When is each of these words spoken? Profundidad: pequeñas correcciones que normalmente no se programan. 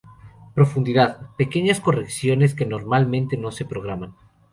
Profundidad: 0.55 1.29
pequeñas 1.37 1.79
correcciones 1.79 2.55
que 2.55 2.65
normalmente 2.65 3.37
no 3.37 3.51
se 3.51 3.65
programan. 3.65 4.15